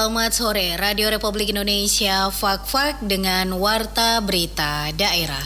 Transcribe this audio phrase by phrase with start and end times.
[0.00, 5.44] Selamat sore, Radio Republik Indonesia Fak-Fak dengan Warta Berita Daerah.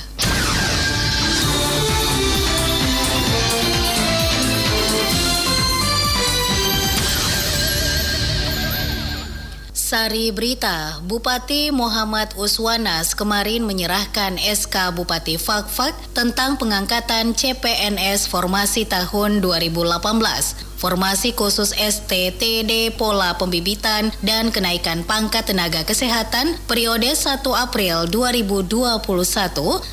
[9.74, 19.42] Sari Berita, Bupati Muhammad Uswanas kemarin menyerahkan SK Bupati Fakfak tentang pengangkatan CPNS formasi tahun
[19.42, 29.00] 2018 formasi khusus STTD pola pembibitan dan kenaikan pangkat tenaga kesehatan periode 1 April 2021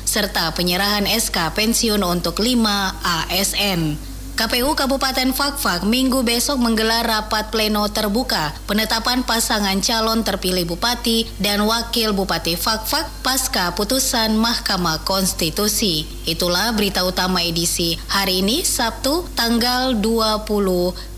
[0.04, 2.60] serta penyerahan SK pensiun untuk 5
[3.00, 4.11] ASN.
[4.32, 11.60] KPU Kabupaten Fakfak minggu besok menggelar rapat pleno terbuka penetapan pasangan calon terpilih bupati dan
[11.68, 16.08] wakil bupati Fakfak pasca putusan Mahkamah Konstitusi.
[16.24, 20.48] Itulah berita utama edisi hari ini Sabtu tanggal 20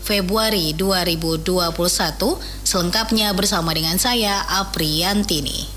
[0.03, 1.71] Februari 2021
[2.67, 5.74] selengkapnya bersama dengan saya Apriantini.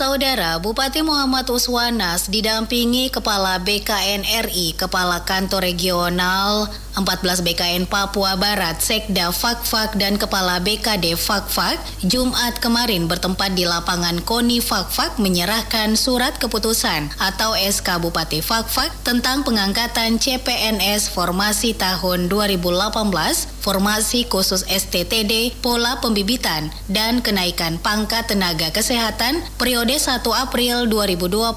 [0.00, 8.78] Saudara Bupati Muhammad Uswanas didampingi Kepala BKN RI, Kepala Kantor Regional 14 BKN Papua Barat,
[8.78, 16.38] Sekda Fakfak dan Kepala BKD Fakfak Jumat kemarin bertempat di lapangan Koni Fakfak menyerahkan surat
[16.38, 23.10] keputusan atau SK Bupati Fakfak tentang pengangkatan CPNS formasi tahun 2018,
[23.58, 31.56] formasi khusus STTD, pola pembibitan dan kenaikan pangkat tenaga kesehatan periode periode 1 April 2021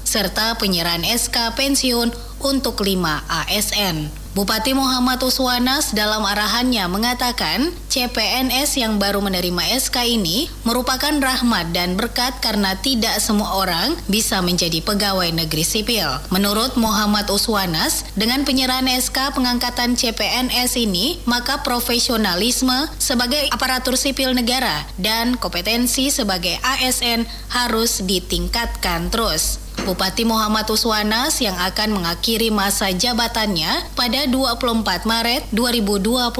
[0.00, 2.08] serta penyerahan SK pensiun
[2.40, 2.96] untuk 5
[3.28, 4.23] ASN.
[4.34, 11.94] Bupati Muhammad Uswanas dalam arahannya mengatakan CPNS yang baru menerima SK ini merupakan rahmat dan
[11.94, 16.18] berkat karena tidak semua orang bisa menjadi pegawai negeri sipil.
[16.34, 24.82] Menurut Muhammad Uswanas, dengan penyerahan SK pengangkatan CPNS ini, maka profesionalisme sebagai aparatur sipil negara
[24.98, 27.22] dan kompetensi sebagai ASN
[27.54, 29.63] harus ditingkatkan terus.
[29.84, 36.32] Bupati Muhammad Uswanas yang akan mengakhiri masa jabatannya pada 24 Maret 2021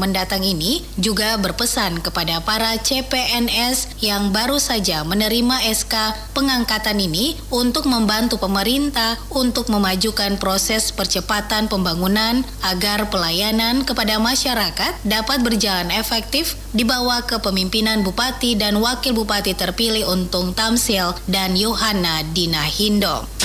[0.00, 5.92] mendatang ini juga berpesan kepada para CPNS yang baru saja menerima SK
[6.32, 15.44] pengangkatan ini untuk membantu pemerintah untuk memajukan proses percepatan pembangunan agar pelayanan kepada masyarakat dapat
[15.44, 22.85] berjalan efektif di bawah kepemimpinan Bupati dan Wakil Bupati terpilih Untung Tamsil dan Yohana Dinahi
[22.86, 23.35] Indo.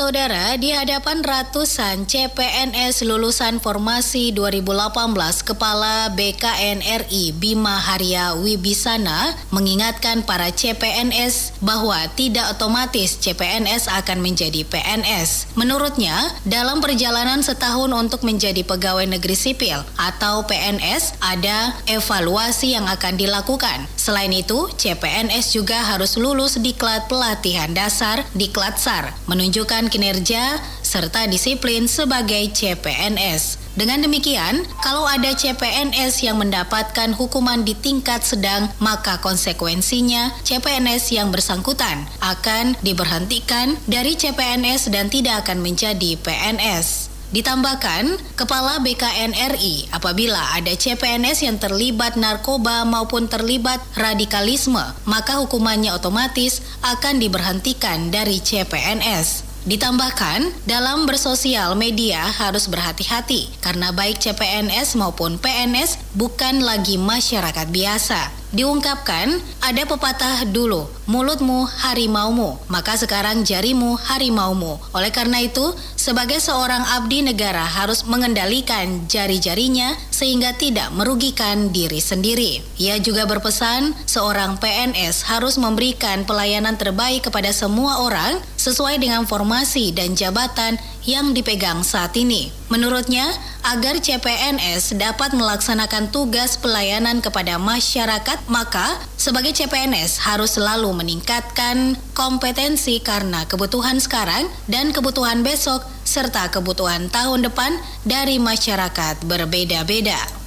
[0.00, 4.96] Saudara, di hadapan ratusan CPNS lulusan formasi 2018
[5.44, 14.64] Kepala BKN RI Bima Harya Wibisana mengingatkan para CPNS bahwa tidak otomatis CPNS akan menjadi
[14.64, 15.52] PNS.
[15.60, 16.16] Menurutnya,
[16.48, 23.84] dalam perjalanan setahun untuk menjadi pegawai negeri sipil atau PNS ada evaluasi yang akan dilakukan.
[24.00, 31.90] Selain itu, CPNS juga harus lulus diklat pelatihan dasar diklat SAR, menunjukkan kinerja, serta disiplin
[31.90, 33.60] sebagai CPNS.
[33.74, 41.30] Dengan demikian, kalau ada CPNS yang mendapatkan hukuman di tingkat sedang, maka konsekuensinya CPNS yang
[41.30, 47.10] bersangkutan akan diberhentikan dari CPNS dan tidak akan menjadi PNS.
[47.30, 55.94] Ditambahkan, Kepala BKN RI apabila ada CPNS yang terlibat narkoba maupun terlibat radikalisme, maka hukumannya
[55.94, 59.49] otomatis akan diberhentikan dari CPNS.
[59.68, 68.39] Ditambahkan, dalam bersosial media harus berhati-hati karena baik CPNS maupun PNS bukan lagi masyarakat biasa.
[68.50, 74.82] Diungkapkan, ada pepatah dulu, mulutmu harimaumu, maka sekarang jarimu harimaumu.
[74.90, 82.58] Oleh karena itu, sebagai seorang abdi negara harus mengendalikan jari-jarinya sehingga tidak merugikan diri sendiri.
[82.82, 89.94] Ia juga berpesan, seorang PNS harus memberikan pelayanan terbaik kepada semua orang sesuai dengan formasi
[89.94, 90.74] dan jabatan
[91.10, 92.54] yang dipegang saat ini.
[92.70, 93.26] Menurutnya,
[93.66, 103.02] agar CPNS dapat melaksanakan tugas pelayanan kepada masyarakat, maka sebagai CPNS harus selalu meningkatkan kompetensi
[103.02, 107.74] karena kebutuhan sekarang dan kebutuhan besok serta kebutuhan tahun depan
[108.06, 110.39] dari masyarakat berbeda-beda.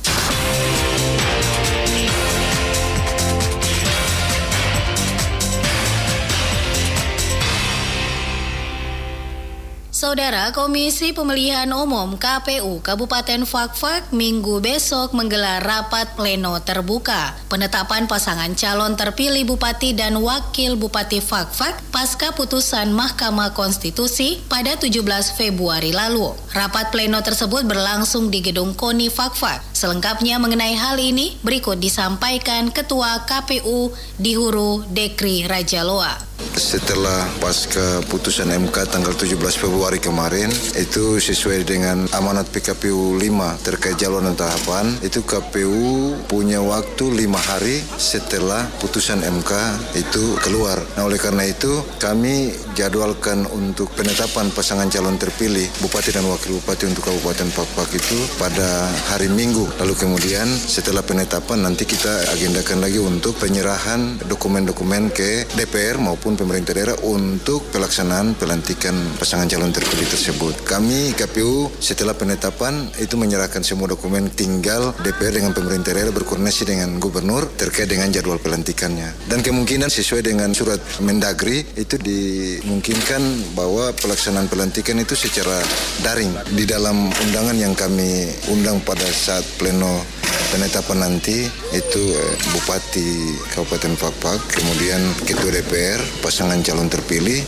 [10.03, 18.51] Saudara Komisi Pemilihan Umum KPU Kabupaten Fakfak minggu besok menggelar rapat pleno terbuka penetapan pasangan
[18.51, 24.91] calon terpilih Bupati dan Wakil Bupati Fakfak pasca putusan Mahkamah Konstitusi pada 17
[25.39, 26.35] Februari lalu.
[26.51, 29.63] Rapat pleno tersebut berlangsung di Gedung Koni Fakfak.
[29.71, 38.51] Selengkapnya mengenai hal ini berikut disampaikan Ketua KPU Dihuru Dekri Raja Loa setelah pasca putusan
[38.51, 44.93] MK tanggal 17 Februari kemarin itu sesuai dengan amanat PKPU 5 terkait jalur dan tahapan
[45.01, 49.51] itu KPU punya waktu lima hari setelah putusan MK
[49.97, 50.79] itu keluar.
[50.95, 56.89] Nah oleh karena itu kami jadwalkan untuk penetapan pasangan calon terpilih Bupati dan Wakil Bupati
[56.89, 59.65] untuk Kabupaten Pakpak itu pada hari Minggu.
[59.81, 66.73] Lalu kemudian setelah penetapan nanti kita agendakan lagi untuk penyerahan dokumen-dokumen ke DPR maupun pemerintah
[66.75, 70.65] daerah untuk pelaksanaan pelantikan pasangan calon terpilih tersebut.
[70.67, 77.01] Kami KPU setelah penetapan itu menyerahkan semua dokumen tinggal DPR dengan pemerintah daerah berkoordinasi dengan
[77.01, 79.13] gubernur terkait dengan jadwal pelantikannya.
[79.25, 85.59] Dan kemungkinan sesuai dengan surat Mendagri itu dimungkinkan bahwa pelaksanaan pelantikan itu secara
[86.05, 90.12] daring di dalam undangan yang kami undang pada saat pleno
[90.53, 97.41] penetapan nanti itu eh, Bupati Kabupaten Pakpak, kemudian Ketua DPR, pasangan calon terpilih,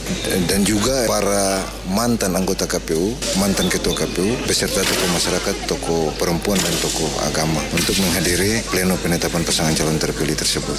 [0.49, 6.73] dan juga para mantan anggota KPU, mantan Ketua KPU, beserta tokoh masyarakat, tokoh perempuan dan
[6.81, 10.77] tokoh agama untuk menghadiri pleno penetapan pasangan calon terpilih tersebut.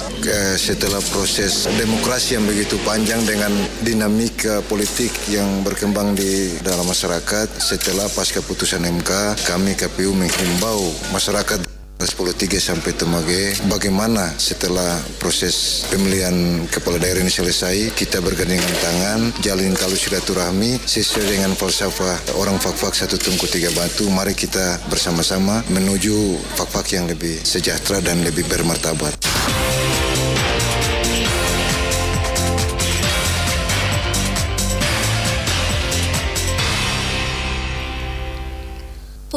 [0.57, 8.09] Setelah proses demokrasi yang begitu panjang dengan dinamika politik yang berkembang di dalam masyarakat, setelah
[8.11, 17.01] pasca putusan MK, kami KPU menghimbau masyarakat 10.3 sampai Temage bagaimana setelah proses pemilihan kepala
[17.01, 23.17] daerah ini selesai kita bergandengan tangan jalin kalau silaturahmi sesuai dengan falsafah orang fak-fak satu
[23.17, 29.36] tungku tiga batu mari kita bersama-sama menuju fak-fak yang lebih sejahtera dan lebih bermartabat.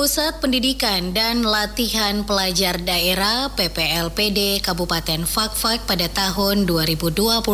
[0.00, 7.44] Pusat Pendidikan dan Latihan Pelajar Daerah PPLPD Kabupaten Fakfak pada tahun 2021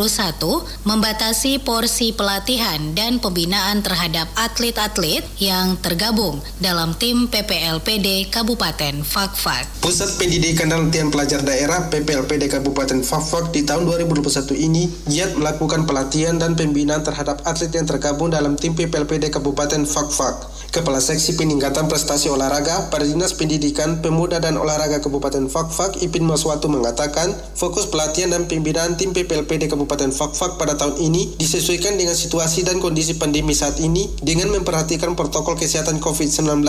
[0.87, 9.83] membatasi porsi pelatihan dan pembinaan terhadap atlet-atlet yang tergabung dalam tim PPLPD Kabupaten Fakfak.
[9.83, 15.83] Pusat Pendidikan dan Latihan Pelajar Daerah PPLPD Kabupaten Fakfak di tahun 2021 ini giat melakukan
[15.83, 20.56] pelatihan dan pembinaan terhadap atlet yang tergabung dalam tim PPLPD Kabupaten Fakfak.
[20.67, 26.67] Kepala Seksi Peningkatan Prestasi Olahraga pada Dinas Pendidikan, Pemuda dan Olahraga Kabupaten Fakfak, Ipin Maswatu
[26.67, 32.67] mengatakan, fokus pelatihan dan pembinaan tim PPLPD Kabupaten Fakfak pada tahun ini disesuaikan dengan situasi
[32.67, 36.59] dan kondisi pandemi saat ini dengan memperhatikan protokol kesehatan COVID-19.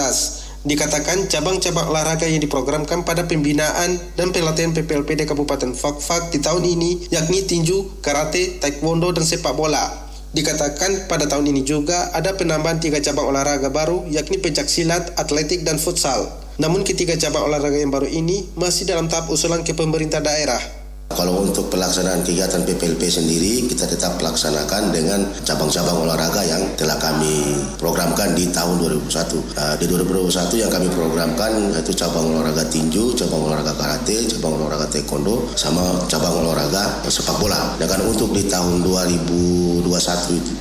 [0.63, 7.11] Dikatakan cabang-cabang olahraga yang diprogramkan pada pembinaan dan pelatihan PPLPD Kabupaten Fakfak di tahun ini
[7.11, 10.08] yakni tinju, karate, taekwondo, dan sepak bola.
[10.29, 15.65] Dikatakan pada tahun ini juga ada penambahan tiga cabang olahraga baru yakni pencak silat, atletik,
[15.65, 16.29] dan futsal.
[16.61, 20.78] Namun ketiga cabang olahraga yang baru ini masih dalam tahap usulan ke pemerintah daerah.
[21.09, 27.65] Kalau untuk pelaksanaan kegiatan PPLP sendiri, kita tetap laksanakan dengan cabang-cabang olahraga yang telah kami
[27.81, 29.41] programkan di tahun 2001.
[29.57, 34.85] Uh, di 2021 yang kami programkan yaitu cabang olahraga tinju, cabang olahraga karate, cabang olahraga
[34.93, 35.81] taekwondo, sama
[36.13, 37.73] cabang olahraga sepak bola.
[37.81, 39.89] Dan untuk di tahun 2021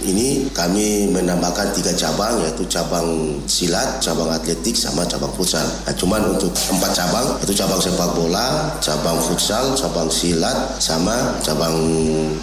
[0.08, 5.68] ini kami menambahkan tiga cabang yaitu cabang silat, cabang atletik, sama cabang futsal.
[5.84, 11.34] Nah, cuman untuk empat cabang yaitu cabang sepak bola, cabang futsal, cabang silat, silat sama
[11.41, 11.74] cabang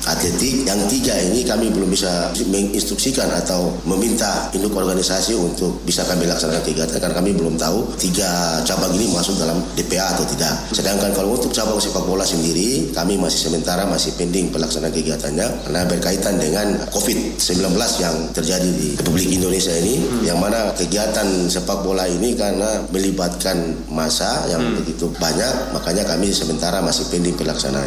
[0.02, 0.66] atletik.
[0.66, 6.66] Yang tiga ini kami belum bisa menginstruksikan atau meminta induk organisasi untuk bisa kami laksanakan
[6.66, 10.74] kegiatan karena kami belum tahu tiga cabang ini masuk dalam DPA atau tidak.
[10.74, 15.80] Sedangkan kalau untuk cabang sepak bola sendiri kami masih sementara masih pending pelaksanaan kegiatannya karena
[15.86, 20.22] berkaitan dengan COVID-19 yang terjadi di Republik Indonesia ini hmm.
[20.26, 24.82] yang mana kegiatan sepak bola ini karena melibatkan masa yang hmm.
[24.82, 27.83] begitu banyak makanya kami sementara masih pending pelaksanaan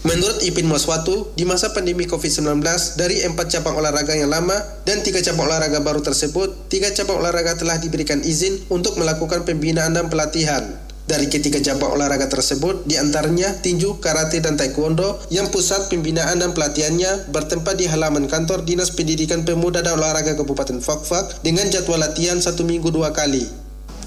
[0.00, 2.64] Menurut Ipin Maswatu, di masa pandemi COVID-19,
[2.96, 4.56] dari empat cabang olahraga yang lama
[4.88, 9.92] dan tiga cabang olahraga baru tersebut, tiga cabang olahraga telah diberikan izin untuk melakukan pembinaan
[9.92, 10.64] dan pelatihan.
[11.04, 16.56] Dari ketiga cabang olahraga tersebut, di antaranya tinju, karate, dan taekwondo, yang pusat pembinaan dan
[16.56, 22.40] pelatihannya bertempat di halaman kantor Dinas Pendidikan Pemuda dan Olahraga Kabupaten Fakfak dengan jadwal latihan
[22.40, 23.59] satu minggu dua kali.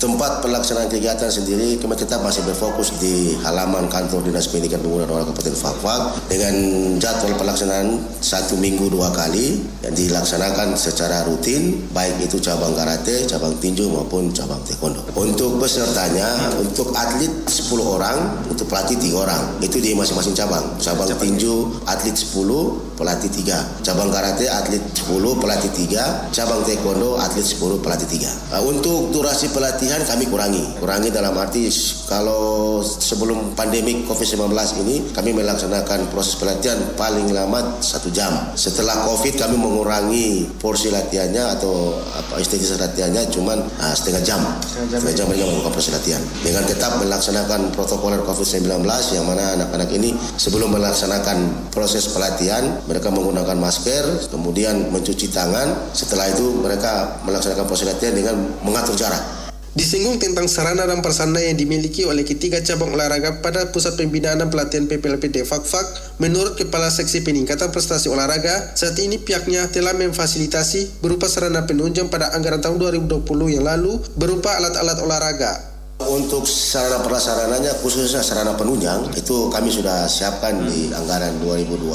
[0.03, 5.23] Tempat pelaksanaan kegiatan sendiri kami tetap masih berfokus di halaman kantor Dinas Pendidikan Pemuda dan
[5.23, 6.51] Kabupaten Fakfak dengan
[6.99, 13.55] jadwal pelaksanaan satu minggu dua kali yang dilaksanakan secara rutin baik itu cabang karate, cabang
[13.63, 14.99] tinju maupun cabang taekwondo.
[15.15, 19.43] Untuk pesertanya, untuk atlet 10 orang, untuk pelatih 3 orang.
[19.61, 20.65] Itu di masing-masing cabang.
[20.81, 23.83] Cabang tinju atlet 10, pelatih 3.
[23.85, 26.33] Cabang karate atlet 10, pelatih 3.
[26.33, 28.29] Cabang taekwondo atlet 10, pelatih 3.
[28.53, 30.63] Nah, untuk durasi pelatihan kami kurangi.
[30.77, 31.69] Kurangi dalam arti
[32.07, 34.53] kalau sebelum pandemi COVID-19
[34.85, 38.53] ini kami melaksanakan proses pelatihan paling lama satu jam.
[38.53, 44.41] Setelah COVID kami mengurangi porsi latihannya atau apa istilah latihannya cuma uh, setengah jam.
[44.61, 46.21] Setengah jam mereka melakukan proses latihan.
[46.43, 48.83] Dengan tetap melaksanakan protokol COVID-19
[49.15, 55.93] yang mana anak-anak ini sebelum melaksanakan proses pelatihan mereka menggunakan masker, kemudian mencuci tangan.
[55.95, 59.43] Setelah itu mereka melaksanakan proses latihan dengan mengatur jarak.
[59.73, 64.53] Disinggung tentang sarana dan prasarana yang dimiliki oleh ketiga cabang olahraga pada Pusat Pembinaan dan
[64.53, 71.25] Pelatihan PPLP Fakfak, menurut Kepala Seksi Peningkatan Prestasi Olahraga, saat ini pihaknya telah memfasilitasi berupa
[71.25, 75.72] sarana penunjang pada anggaran tahun 2020 yang lalu berupa alat-alat olahraga
[76.13, 81.89] untuk sarana prasarananya khususnya sarana penunjang itu kami sudah siapkan di anggaran 2020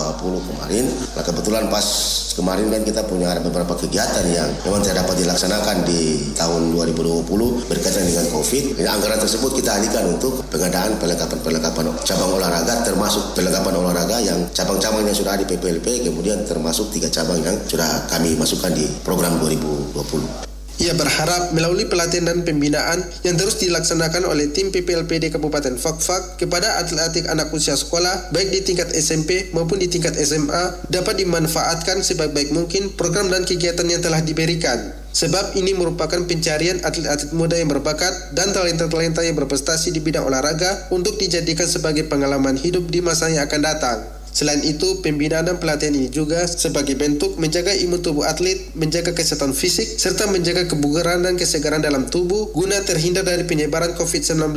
[0.50, 0.84] kemarin.
[1.14, 1.86] Nah kebetulan pas
[2.34, 7.70] kemarin kan kita punya ada beberapa kegiatan yang memang tidak dapat dilaksanakan di tahun 2020
[7.70, 8.64] berkaitan dengan COVID.
[8.82, 15.06] Ini anggaran tersebut kita alihkan untuk pengadaan perlengkapan-perlengkapan cabang olahraga termasuk perlengkapan olahraga yang cabang-cabang
[15.06, 19.38] yang sudah ada di PPLP kemudian termasuk tiga cabang yang sudah kami masukkan di program
[19.38, 20.57] 2020.
[20.78, 26.78] Ia berharap melalui pelatihan dan pembinaan yang terus dilaksanakan oleh tim PPLPD Kabupaten Fakfak kepada
[26.78, 32.54] atlet-atlet anak usia sekolah baik di tingkat SMP maupun di tingkat SMA dapat dimanfaatkan sebaik-baik
[32.54, 34.94] mungkin program dan kegiatan yang telah diberikan.
[35.10, 40.86] Sebab ini merupakan pencarian atlet-atlet muda yang berbakat dan talenta-talenta yang berprestasi di bidang olahraga
[40.94, 44.17] untuk dijadikan sebagai pengalaman hidup di masa yang akan datang.
[44.38, 49.50] Selain itu, pembinaan dan pelatihan ini juga sebagai bentuk menjaga imun tubuh atlet, menjaga kesehatan
[49.50, 54.54] fisik, serta menjaga kebugaran dan kesegaran dalam tubuh guna terhindar dari penyebaran COVID-19.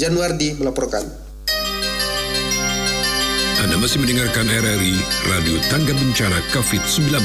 [0.00, 1.04] Januardi melaporkan.
[3.60, 4.96] Anda masih mendengarkan RRI
[5.28, 7.20] Radio Tangga Bencana COVID-19.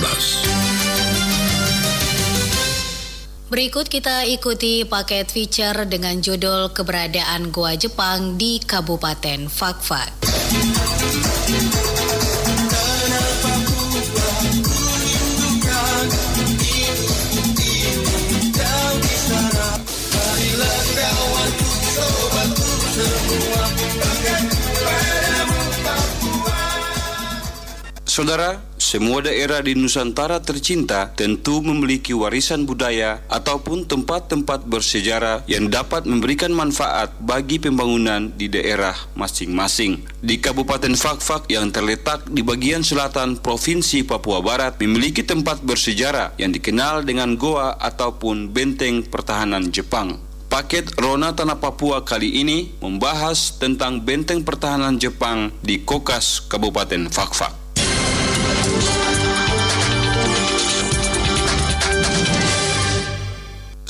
[3.47, 10.11] Berikut kita ikuti paket feature dengan judul Keberadaan Goa Jepang di Kabupaten Fakfak.
[10.19, 11.32] -Fak.
[28.13, 36.05] Saudara, semua daerah di Nusantara tercinta tentu memiliki warisan budaya ataupun tempat-tempat bersejarah yang dapat
[36.05, 40.05] memberikan manfaat bagi pembangunan di daerah masing-masing.
[40.21, 46.53] Di Kabupaten Fakfak yang terletak di bagian selatan Provinsi Papua Barat memiliki tempat bersejarah yang
[46.53, 50.21] dikenal dengan Goa ataupun Benteng Pertahanan Jepang.
[50.53, 57.62] Paket Rona Tanah Papua kali ini membahas tentang benteng pertahanan Jepang di Kokas, Kabupaten Fakfak.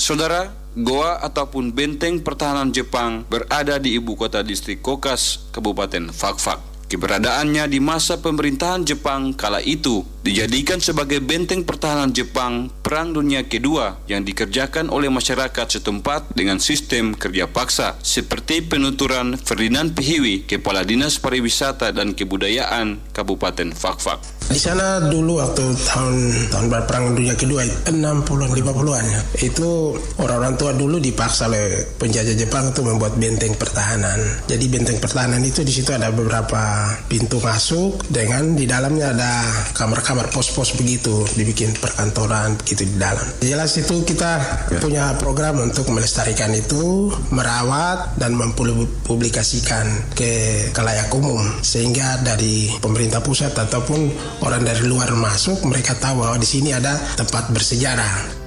[0.04, 6.60] Saudara, Goa ataupun benteng pertahanan Jepang berada di ibu kota distrik Kokas, Kabupaten Fakfak.
[6.92, 13.96] Keberadaannya di masa pemerintahan Jepang kala itu dijadikan sebagai benteng pertahanan Jepang Perang Dunia Kedua
[14.04, 21.16] yang dikerjakan oleh masyarakat setempat dengan sistem kerja paksa seperti penuturan Ferdinand Pihiwi, Kepala Dinas
[21.16, 24.20] Pariwisata dan Kebudayaan Kabupaten Fakfak.
[24.44, 26.14] Di sana dulu waktu tahun
[26.52, 29.06] tahun perang dunia kedua 60-an 50-an
[29.40, 34.20] itu orang-orang tua dulu dipaksa oleh penjajah Jepang untuk membuat benteng pertahanan.
[34.44, 39.32] Jadi benteng pertahanan itu di situ ada beberapa pintu masuk dengan di dalamnya ada
[39.72, 43.24] kamar-kamar pos-pos begitu dibikin perkantoran begitu di dalam.
[43.40, 44.32] Jelas itu kita
[44.70, 44.80] ya.
[44.80, 53.56] punya program untuk melestarikan itu, merawat dan mempublikasikan ke kalayak umum sehingga dari pemerintah pusat
[53.56, 58.44] ataupun orang dari luar masuk mereka tahu bahwa di sini ada tempat bersejarah.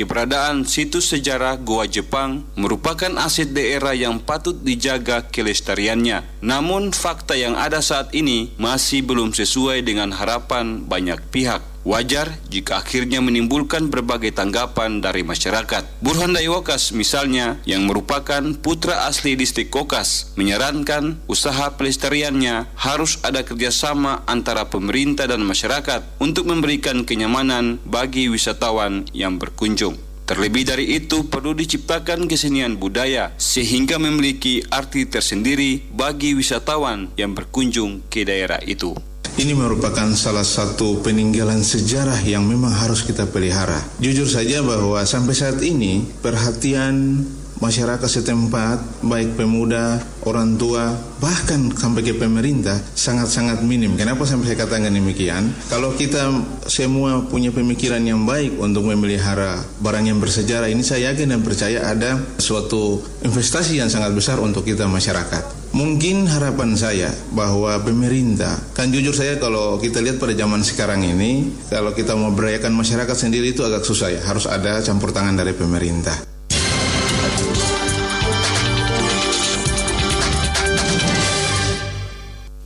[0.00, 6.40] Keberadaan situs sejarah Goa Jepang merupakan aset daerah yang patut dijaga kelestariannya.
[6.40, 11.69] Namun fakta yang ada saat ini masih belum sesuai dengan harapan banyak pihak.
[11.80, 16.04] Wajar jika akhirnya menimbulkan berbagai tanggapan dari masyarakat.
[16.04, 24.28] Burhan Daiwakas misalnya yang merupakan putra asli distrik Kokas menyarankan usaha pelestariannya harus ada kerjasama
[24.28, 29.96] antara pemerintah dan masyarakat untuk memberikan kenyamanan bagi wisatawan yang berkunjung.
[30.30, 38.06] Terlebih dari itu, perlu diciptakan kesenian budaya sehingga memiliki arti tersendiri bagi wisatawan yang berkunjung
[38.06, 38.94] ke daerah itu.
[39.38, 43.78] Ini merupakan salah satu peninggalan sejarah yang memang harus kita pelihara.
[44.02, 47.22] Jujur saja bahwa sampai saat ini perhatian
[47.60, 53.94] masyarakat setempat, baik pemuda, orang tua, bahkan sampai ke pemerintah sangat-sangat minim.
[53.94, 55.52] Kenapa sampai saya katakan demikian?
[55.68, 56.32] Kalau kita
[56.66, 61.84] semua punya pemikiran yang baik untuk memelihara barang yang bersejarah ini, saya yakin dan percaya
[61.84, 65.59] ada suatu investasi yang sangat besar untuk kita masyarakat.
[65.70, 71.46] Mungkin harapan saya bahwa pemerintah, kan jujur saya kalau kita lihat pada zaman sekarang ini,
[71.70, 75.54] kalau kita mau berayakan masyarakat sendiri itu agak susah ya, harus ada campur tangan dari
[75.54, 76.26] pemerintah.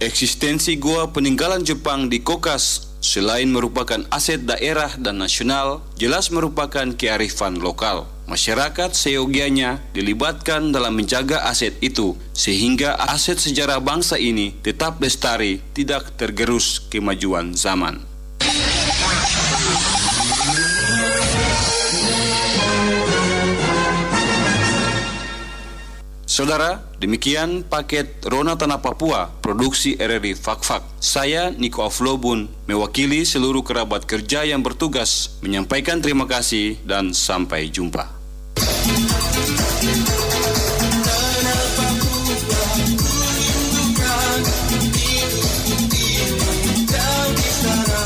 [0.01, 7.61] Eksistensi gua peninggalan Jepang di Kokas selain merupakan aset daerah dan nasional, jelas merupakan kearifan
[7.61, 8.14] lokal.
[8.25, 16.17] Masyarakat seyogianya dilibatkan dalam menjaga aset itu, sehingga aset sejarah bangsa ini tetap lestari, tidak
[16.17, 18.01] tergerus kemajuan zaman.
[26.25, 30.83] Saudara, demikian paket Rona Tanah Papua, produksi RRI Fakfak.
[30.99, 38.14] Saya Niko Aflobun, mewakili seluruh kerabat kerja yang bertugas, menyampaikan terima kasih dan sampai jumpa.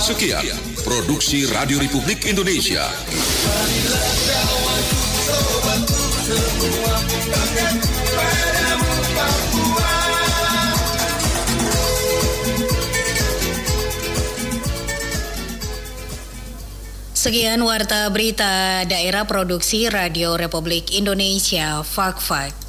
[0.09, 0.41] Sekian
[0.89, 2.81] produksi Radio Republik Indonesia.
[17.13, 22.68] Sekian warta berita daerah produksi Radio Republik Indonesia Fak Fak.